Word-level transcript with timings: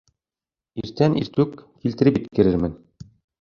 —Иртән 0.83 1.17
иртүк 1.21 1.61
килтереп 1.85 2.19
еткерермен. 2.23 2.75